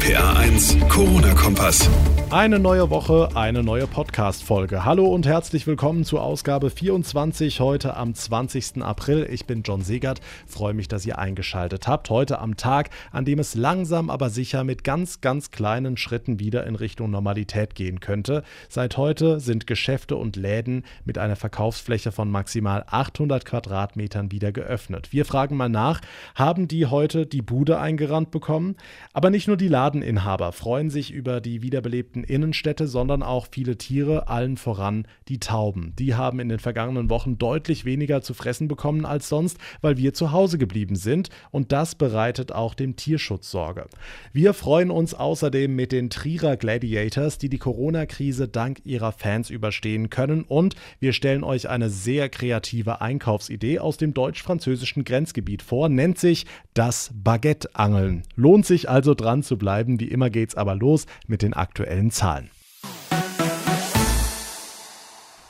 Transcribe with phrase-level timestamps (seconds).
[0.00, 1.90] RPA 1, Corona-Kompass.
[2.30, 4.84] Eine neue Woche, eine neue Podcast-Folge.
[4.84, 8.82] Hallo und herzlich willkommen zur Ausgabe 24 heute am 20.
[8.82, 9.26] April.
[9.28, 12.08] Ich bin John Segert, freue mich, dass ihr eingeschaltet habt.
[12.08, 16.66] Heute am Tag, an dem es langsam aber sicher mit ganz, ganz kleinen Schritten wieder
[16.68, 18.44] in Richtung Normalität gehen könnte.
[18.68, 25.12] Seit heute sind Geschäfte und Läden mit einer Verkaufsfläche von maximal 800 Quadratmetern wieder geöffnet.
[25.12, 26.00] Wir fragen mal nach,
[26.36, 28.76] haben die heute die Bude eingerannt bekommen?
[29.12, 33.76] Aber nicht nur die Ladeninhaber freuen sich über die wiederbelebten belebten Innenstädte, sondern auch viele
[33.76, 35.92] Tiere, allen voran die Tauben.
[35.98, 40.14] Die haben in den vergangenen Wochen deutlich weniger zu fressen bekommen als sonst, weil wir
[40.14, 43.86] zu Hause geblieben sind und das bereitet auch dem Tierschutz Sorge.
[44.32, 50.08] Wir freuen uns außerdem mit den Trierer Gladiators, die die Corona-Krise dank ihrer Fans überstehen
[50.08, 56.18] können und wir stellen euch eine sehr kreative Einkaufsidee aus dem deutsch-französischen Grenzgebiet vor, nennt
[56.18, 58.22] sich das Baguette-Angeln.
[58.36, 62.50] Lohnt sich also dran zu bleiben, wie immer geht's aber los mit den aktuellen Zahlen.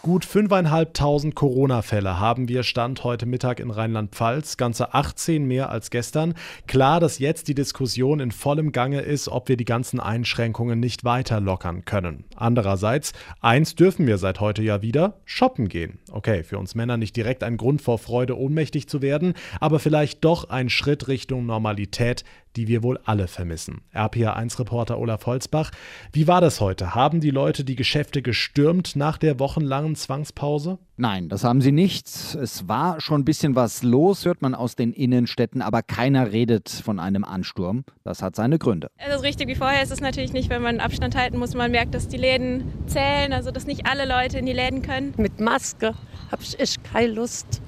[0.03, 6.33] Gut 5.500 Corona-Fälle haben wir Stand heute Mittag in Rheinland-Pfalz, ganze 18 mehr als gestern.
[6.67, 11.05] Klar, dass jetzt die Diskussion in vollem Gange ist, ob wir die ganzen Einschränkungen nicht
[11.05, 12.25] weiter lockern können.
[12.35, 13.13] Andererseits,
[13.43, 15.99] eins dürfen wir seit heute ja wieder, shoppen gehen.
[16.11, 20.25] Okay, für uns Männer nicht direkt ein Grund vor Freude, ohnmächtig zu werden, aber vielleicht
[20.25, 22.25] doch ein Schritt Richtung Normalität,
[22.57, 23.83] die wir wohl alle vermissen.
[23.95, 25.71] RPA1-Reporter Olaf Holzbach,
[26.13, 26.95] wie war das heute?
[26.95, 30.79] Haben die Leute die Geschäfte gestürmt nach der wochenlangen Zwangspause?
[30.97, 32.07] Nein, das haben sie nicht.
[32.07, 36.69] Es war schon ein bisschen was los, hört man aus den Innenstädten, aber keiner redet
[36.69, 37.85] von einem Ansturm.
[38.05, 38.91] Das hat seine Gründe.
[38.97, 39.83] Es ist richtig wie vorher.
[39.83, 41.55] Es ist natürlich nicht, wenn man Abstand halten muss.
[41.55, 45.15] Man merkt, dass die Läden zählen, also dass nicht alle Leute in die Läden können.
[45.17, 45.95] Mit Maske
[46.31, 47.63] habe ich echt keine Lust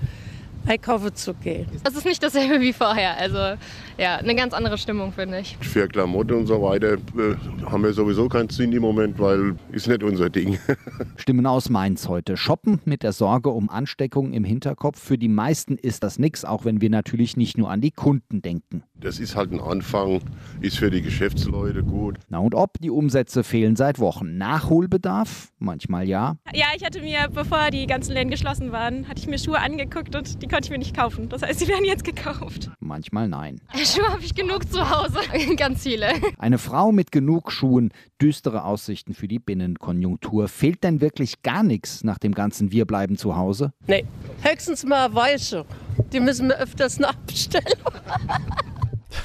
[0.66, 1.66] einkaufen zu gehen.
[1.84, 3.18] Es ist nicht dasselbe wie vorher.
[3.18, 3.58] Also
[3.98, 5.56] ja, eine ganz andere Stimmung, finde ich.
[5.60, 9.88] Für Klamotten und so weiter äh, haben wir sowieso keinen Sinn im Moment, weil ist
[9.88, 10.58] nicht unser Ding.
[11.16, 12.36] Stimmen aus Mainz heute.
[12.36, 14.98] Shoppen mit der Sorge um Ansteckung im Hinterkopf.
[14.98, 18.42] Für die meisten ist das nichts, auch wenn wir natürlich nicht nur an die Kunden
[18.42, 18.82] denken.
[18.94, 20.20] Das ist halt ein Anfang,
[20.60, 22.18] ist für die Geschäftsleute gut.
[22.28, 24.36] Na und ob, die Umsätze fehlen seit Wochen.
[24.38, 25.52] Nachholbedarf?
[25.58, 26.36] Manchmal ja.
[26.54, 30.14] Ja, ich hatte mir, bevor die ganzen Läden geschlossen waren, hatte ich mir Schuhe angeguckt
[30.14, 31.30] und die konnte ich mir nicht kaufen.
[31.30, 32.70] Das heißt, sie werden jetzt gekauft.
[32.78, 33.60] Manchmal nein.
[33.74, 35.18] Schuhe habe ich genug zu Hause.
[35.56, 36.08] Ganz viele.
[36.38, 37.90] Eine Frau mit genug Schuhen,
[38.20, 40.48] düstere Aussichten für die Binnenkonjunktur.
[40.48, 43.72] Fehlt denn wirklich gar nichts nach dem ganzen Wir bleiben zu Hause?
[43.86, 44.04] Nee,
[44.42, 45.64] höchstens mal Weiche.
[46.12, 47.66] Die müssen wir öfters nachbestellen.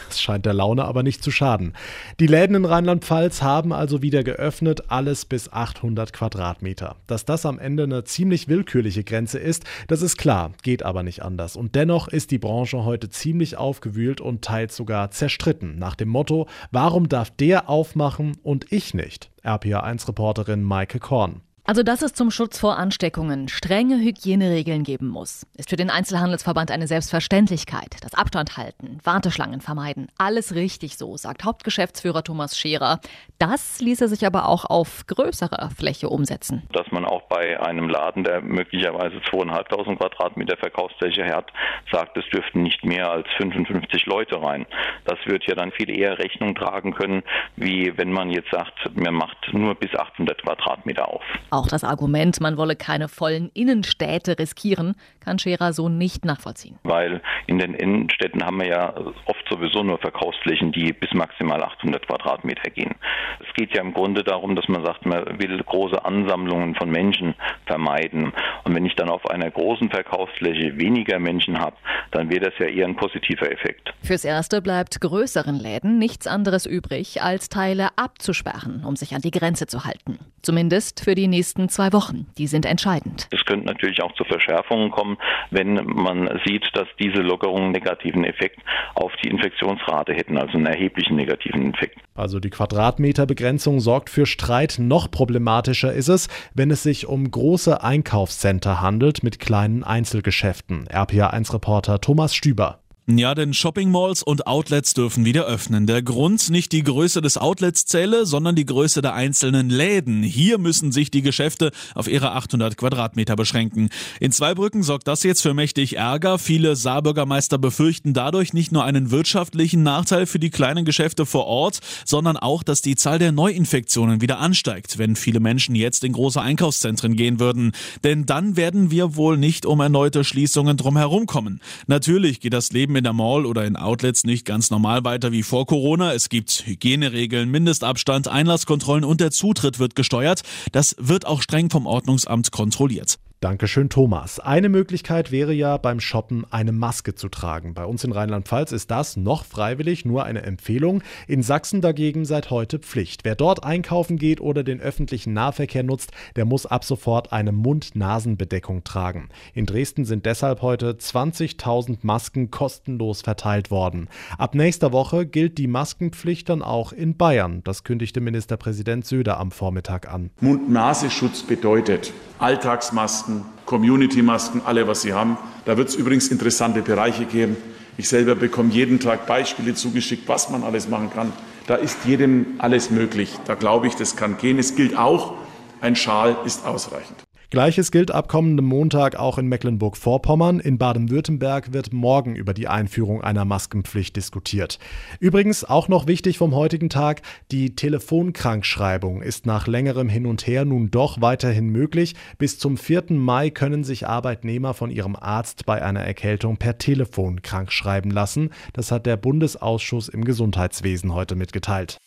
[0.08, 1.74] Das scheint der Laune aber nicht zu schaden.
[2.20, 6.96] Die Läden in Rheinland-Pfalz haben also wieder geöffnet, alles bis 800 Quadratmeter.
[7.08, 11.24] Dass das am Ende eine ziemlich willkürliche Grenze ist, das ist klar, geht aber nicht
[11.24, 11.56] anders.
[11.56, 15.78] Und dennoch ist die Branche heute ziemlich aufgewühlt und teils sogar zerstritten.
[15.78, 19.30] Nach dem Motto, warum darf der aufmachen und ich nicht?
[19.44, 21.42] RPA1-Reporterin Maike Korn.
[21.70, 26.72] Also, dass es zum Schutz vor Ansteckungen strenge Hygieneregeln geben muss, ist für den Einzelhandelsverband
[26.72, 27.98] eine Selbstverständlichkeit.
[28.00, 33.02] Das Abstand halten, Warteschlangen vermeiden, alles richtig so, sagt Hauptgeschäftsführer Thomas Scherer.
[33.38, 36.64] Das ließe sich aber auch auf größerer Fläche umsetzen.
[36.72, 41.52] Dass man auch bei einem Laden, der möglicherweise zweieinhalbtausend Quadratmeter Verkaufsfläche hat,
[41.92, 44.66] sagt, es dürften nicht mehr als 55 Leute rein.
[45.04, 47.24] Das wird ja dann viel eher Rechnung tragen können,
[47.58, 51.24] wie wenn man jetzt sagt, man macht nur bis 800 Quadratmeter auf.
[51.58, 56.78] Auch das Argument, man wolle keine vollen Innenstädte riskieren, kann Scherer so nicht nachvollziehen.
[56.84, 58.94] Weil in den Innenstädten haben wir ja
[59.26, 62.94] oft sowieso nur Verkaufsflächen, die bis maximal 800 Quadratmeter gehen.
[63.40, 67.34] Es geht ja im Grunde darum, dass man sagt, man will große Ansammlungen von Menschen
[67.66, 68.34] vermeiden.
[68.64, 71.76] Und wenn ich dann auf einer großen Verkaufsfläche weniger Menschen habe,
[72.12, 73.96] dann wäre das ja eher ein positiver Effekt.
[74.04, 79.32] Fürs Erste bleibt größeren Läden nichts anderes übrig, als Teile abzusperren, um sich an die
[79.32, 80.20] Grenze zu halten.
[80.44, 82.28] Zumindest für die nächsten zwei Wochen.
[82.38, 83.28] Die sind entscheidend.
[83.32, 85.18] Es könnte natürlich auch zu Verschärfungen kommen,
[85.52, 88.60] wenn man sieht, dass diese Lockerungen negativen Effekt
[88.96, 92.00] auf die Infektionsrate hätten, also einen erheblichen negativen Effekt.
[92.16, 94.78] Also die Quadratmeterbegrenzung sorgt für Streit.
[94.80, 100.88] Noch problematischer ist es, wenn es sich um große Einkaufscenter handelt mit kleinen Einzelgeschäften.
[100.88, 102.80] RPA1-Reporter Thomas Stüber.
[103.10, 105.88] Ja, denn Shopping-Malls und Outlets dürfen wieder öffnen.
[105.88, 110.24] Der Grund nicht die Größe des Outlets zähle, sondern die Größe der einzelnen Läden.
[110.24, 113.92] Hier müssen sich die Geschäfte auf ihre 800 Quadratmeter beschränken.
[114.20, 116.38] In Zweibrücken sorgt das jetzt für mächtig Ärger.
[116.38, 121.80] Viele Saarbürgermeister befürchten dadurch nicht nur einen wirtschaftlichen Nachteil für die kleinen Geschäfte vor Ort,
[122.04, 126.42] sondern auch, dass die Zahl der Neuinfektionen wieder ansteigt, wenn viele Menschen jetzt in große
[126.42, 127.72] Einkaufszentren gehen würden.
[128.04, 131.62] Denn dann werden wir wohl nicht um erneute Schließungen drumherum kommen.
[131.88, 135.44] Natürlich geht das Leben in der Mall oder in Outlets nicht ganz normal weiter wie
[135.44, 136.14] vor Corona.
[136.14, 140.42] Es gibt Hygieneregeln, Mindestabstand, Einlasskontrollen und der Zutritt wird gesteuert.
[140.72, 143.18] Das wird auch streng vom Ordnungsamt kontrolliert.
[143.40, 144.40] Dankeschön, Thomas.
[144.40, 147.76] Eine Möglichkeit wäre ja beim Shoppen eine Maske zu tragen.
[147.76, 151.04] Bei uns in Rheinland-Pfalz ist das noch freiwillig, nur eine Empfehlung.
[151.28, 153.26] In Sachsen dagegen seit heute Pflicht.
[153.26, 158.84] Wer dort einkaufen geht oder den öffentlichen Nahverkehr nutzt, der muss ab sofort eine Mund-Nasen-Bedeckung
[158.84, 159.30] tragen.
[159.54, 164.10] In Dresden sind deshalb heute 20.000 Masken kostenlos verteilt worden.
[164.40, 167.62] Ab nächster Woche gilt die Maskenpflicht dann auch in Bayern.
[167.64, 170.32] Das kündigte Ministerpräsident Söder am Vormittag an.
[170.42, 175.38] Mund-Nasenschutz bedeutet Alltagsmasken Masken, Community-Masken, alle, was sie haben.
[175.66, 177.58] Da wird es übrigens interessante Bereiche geben.
[177.98, 181.34] Ich selber bekomme jeden Tag Beispiele zugeschickt, was man alles machen kann.
[181.68, 183.38] Da ist jedem alles möglich.
[183.46, 184.60] Da glaube ich, das kann gehen.
[184.60, 185.34] Es gilt auch,
[185.82, 187.27] ein Schal ist ausreichend.
[187.50, 190.60] Gleiches gilt ab kommendem Montag auch in Mecklenburg-Vorpommern.
[190.60, 194.80] In Baden-Württemberg wird morgen über die Einführung einer Maskenpflicht diskutiert.
[195.22, 197.22] Übrigens auch noch wichtig vom heutigen Tag,
[197.52, 202.16] die Telefonkrankschreibung ist nach längerem Hin und Her nun doch weiterhin möglich.
[202.38, 203.06] Bis zum 4.
[203.12, 208.50] Mai können sich Arbeitnehmer von ihrem Arzt bei einer Erkältung per Telefon krankschreiben lassen.
[208.74, 211.98] Das hat der Bundesausschuss im Gesundheitswesen heute mitgeteilt.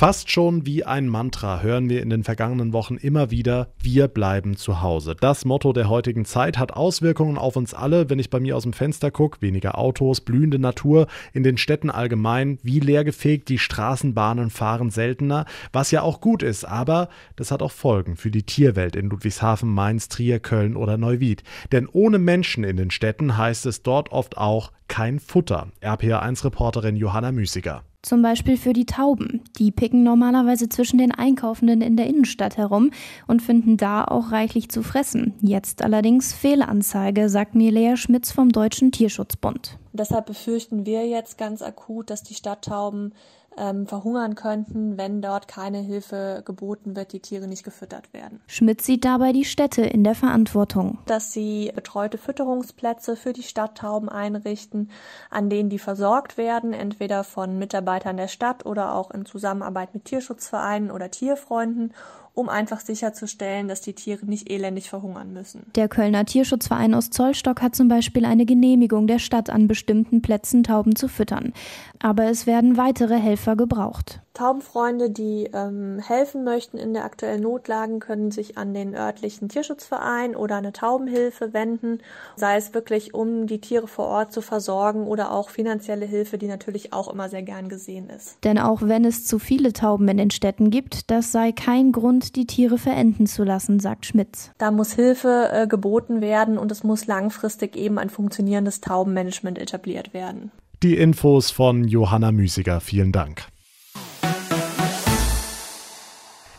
[0.00, 4.56] Fast schon wie ein Mantra hören wir in den vergangenen Wochen immer wieder, wir bleiben
[4.56, 5.14] zu Hause.
[5.14, 8.62] Das Motto der heutigen Zeit hat Auswirkungen auf uns alle, wenn ich bei mir aus
[8.62, 14.48] dem Fenster gucke, weniger Autos, blühende Natur, in den Städten allgemein, wie leergefegt, die Straßenbahnen
[14.48, 18.96] fahren seltener, was ja auch gut ist, aber das hat auch Folgen für die Tierwelt
[18.96, 21.42] in Ludwigshafen, Mainz, Trier, Köln oder Neuwied.
[21.72, 25.68] Denn ohne Menschen in den Städten heißt es dort oft auch kein Futter.
[25.82, 27.82] RPA1-Reporterin Johanna Müßiger.
[28.02, 29.42] Zum Beispiel für die Tauben.
[29.58, 32.92] Die picken normalerweise zwischen den Einkaufenden in der Innenstadt herum
[33.26, 35.34] und finden da auch reichlich zu fressen.
[35.42, 39.78] Jetzt allerdings Fehlanzeige, sagt mir Lea Schmitz vom Deutschen Tierschutzbund.
[39.92, 43.12] Deshalb befürchten wir jetzt ganz akut, dass die Stadttauben
[43.56, 48.40] ähm, verhungern könnten, wenn dort keine Hilfe geboten wird, die Tiere nicht gefüttert werden.
[48.46, 50.98] Schmidt sieht dabei die Städte in der Verantwortung.
[51.06, 54.90] Dass sie betreute Fütterungsplätze für die Stadttauben einrichten,
[55.30, 60.04] an denen die versorgt werden, entweder von Mitarbeitern der Stadt oder auch in Zusammenarbeit mit
[60.04, 61.92] Tierschutzvereinen oder Tierfreunden
[62.34, 65.66] um einfach sicherzustellen, dass die Tiere nicht elendig verhungern müssen.
[65.74, 70.62] Der Kölner Tierschutzverein aus Zollstock hat zum Beispiel eine Genehmigung der Stadt an bestimmten Plätzen
[70.62, 71.52] Tauben zu füttern.
[71.98, 74.20] Aber es werden weitere Helfer gebraucht.
[74.34, 80.36] Taubenfreunde, die ähm, helfen möchten in der aktuellen Notlagen, können sich an den örtlichen Tierschutzverein
[80.36, 81.98] oder eine Taubenhilfe wenden,
[82.36, 86.46] sei es wirklich, um die Tiere vor Ort zu versorgen oder auch finanzielle Hilfe, die
[86.46, 88.36] natürlich auch immer sehr gern gesehen ist.
[88.44, 92.36] Denn auch wenn es zu viele Tauben in den Städten gibt, das sei kein Grund,
[92.36, 94.52] die Tiere verenden zu lassen, sagt Schmitz.
[94.58, 100.14] Da muss Hilfe äh, geboten werden und es muss langfristig eben ein funktionierendes Taubenmanagement etabliert
[100.14, 100.52] werden.
[100.82, 102.80] Die Infos von Johanna Müßiger.
[102.80, 103.49] Vielen Dank.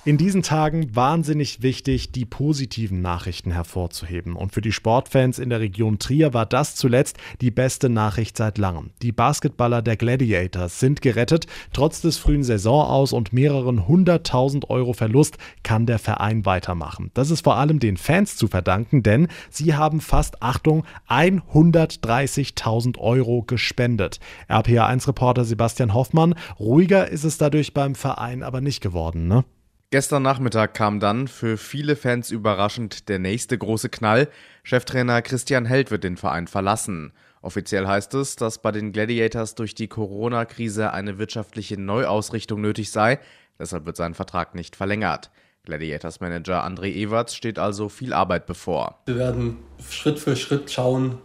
[0.03, 4.35] In diesen Tagen wahnsinnig wichtig, die positiven Nachrichten hervorzuheben.
[4.35, 8.57] Und für die Sportfans in der Region Trier war das zuletzt die beste Nachricht seit
[8.57, 8.89] langem.
[9.03, 11.45] Die Basketballer der Gladiators sind gerettet.
[11.71, 17.11] Trotz des frühen Saisonaus und mehreren hunderttausend Euro Verlust kann der Verein weitermachen.
[17.13, 23.43] Das ist vor allem den Fans zu verdanken, denn sie haben fast, Achtung, 130.000 Euro
[23.43, 24.19] gespendet.
[24.49, 29.45] RPA1-Reporter Sebastian Hoffmann, ruhiger ist es dadurch beim Verein aber nicht geworden, ne?
[29.93, 34.29] Gestern Nachmittag kam dann für viele Fans überraschend der nächste große Knall.
[34.63, 37.11] Cheftrainer Christian Held wird den Verein verlassen.
[37.41, 43.19] Offiziell heißt es, dass bei den Gladiators durch die Corona-Krise eine wirtschaftliche Neuausrichtung nötig sei.
[43.59, 45.29] Deshalb wird sein Vertrag nicht verlängert.
[45.65, 49.01] Gladiators-Manager André Ewerts steht also viel Arbeit bevor.
[49.07, 49.57] Wir werden
[49.89, 51.17] Schritt für Schritt schauen,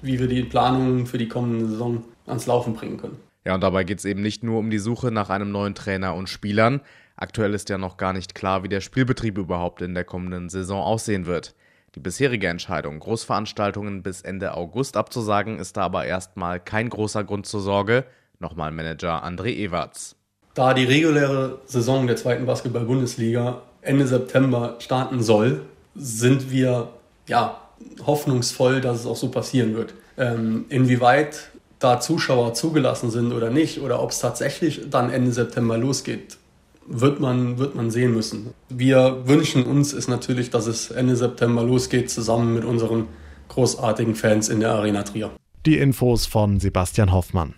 [0.00, 3.18] wie wir die Planungen für die kommende Saison ans Laufen bringen können.
[3.44, 6.14] Ja, und dabei geht es eben nicht nur um die Suche nach einem neuen Trainer
[6.14, 6.80] und Spielern.
[7.16, 10.82] Aktuell ist ja noch gar nicht klar, wie der Spielbetrieb überhaupt in der kommenden Saison
[10.82, 11.54] aussehen wird.
[11.94, 17.46] Die bisherige Entscheidung, Großveranstaltungen bis Ende August abzusagen, ist da aber erstmal kein großer Grund
[17.46, 18.04] zur Sorge.
[18.40, 20.16] Nochmal Manager André Ewerts.
[20.54, 25.62] Da die reguläre Saison der zweiten Basketball-Bundesliga Ende September starten soll,
[25.94, 26.88] sind wir
[27.28, 27.60] ja
[28.04, 29.94] hoffnungsvoll, dass es auch so passieren wird.
[30.16, 35.76] Ähm, inwieweit da Zuschauer zugelassen sind oder nicht, oder ob es tatsächlich dann Ende September
[35.76, 36.38] losgeht,
[36.86, 38.54] wird man, wird man sehen müssen.
[38.68, 43.06] Wir wünschen uns ist natürlich, dass es Ende September losgeht, zusammen mit unseren
[43.48, 45.30] großartigen Fans in der Arena Trier.
[45.66, 47.54] Die Infos von Sebastian Hoffmann.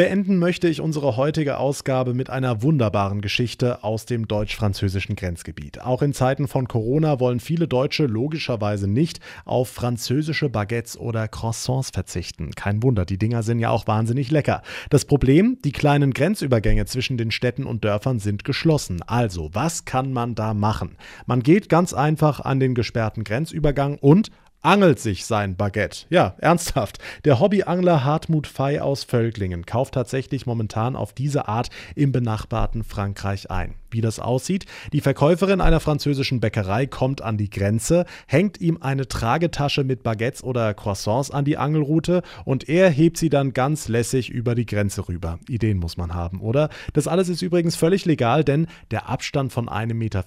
[0.00, 5.82] Beenden möchte ich unsere heutige Ausgabe mit einer wunderbaren Geschichte aus dem deutsch-französischen Grenzgebiet.
[5.82, 11.90] Auch in Zeiten von Corona wollen viele Deutsche logischerweise nicht auf französische Baguettes oder Croissants
[11.90, 12.52] verzichten.
[12.52, 14.62] Kein Wunder, die Dinger sind ja auch wahnsinnig lecker.
[14.88, 19.02] Das Problem, die kleinen Grenzübergänge zwischen den Städten und Dörfern sind geschlossen.
[19.06, 20.96] Also, was kann man da machen?
[21.26, 24.30] Man geht ganz einfach an den gesperrten Grenzübergang und
[24.62, 26.06] angelt sich sein Baguette.
[26.10, 26.98] Ja, ernsthaft.
[27.24, 33.50] Der Hobbyangler Hartmut Fey aus Völklingen kauft tatsächlich momentan auf diese Art im benachbarten Frankreich
[33.50, 34.66] ein wie das aussieht.
[34.92, 40.44] Die Verkäuferin einer französischen Bäckerei kommt an die Grenze, hängt ihm eine Tragetasche mit Baguettes
[40.44, 45.08] oder Croissants an die Angelrute und er hebt sie dann ganz lässig über die Grenze
[45.08, 45.38] rüber.
[45.48, 46.68] Ideen muss man haben, oder?
[46.92, 50.24] Das alles ist übrigens völlig legal, denn der Abstand von 1,50 Meter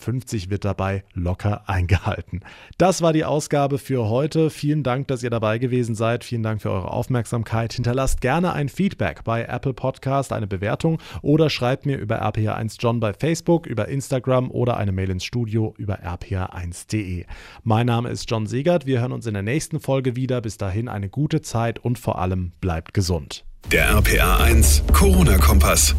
[0.50, 2.42] wird dabei locker eingehalten.
[2.78, 4.23] Das war die Ausgabe für heute.
[4.50, 6.24] Vielen Dank, dass ihr dabei gewesen seid.
[6.24, 7.74] Vielen Dank für eure Aufmerksamkeit.
[7.74, 13.00] Hinterlasst gerne ein Feedback bei Apple Podcast, eine Bewertung oder schreibt mir über RPR1 John
[13.00, 17.26] bei Facebook über Instagram oder eine Mail ins Studio über rpa1.de.
[17.64, 18.86] Mein Name ist John Segert.
[18.86, 20.42] Wir hören uns in der nächsten Folge wieder.
[20.42, 23.44] Bis dahin eine gute Zeit und vor allem bleibt gesund.
[23.72, 25.96] Der RPA1 Corona-Kompass.